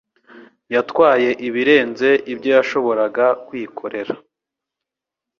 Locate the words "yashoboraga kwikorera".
2.57-4.13